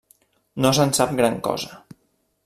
No 0.65 0.71
se'n 0.77 0.93
sap 0.99 1.13
gran 1.19 1.37
cosa. 1.49 1.77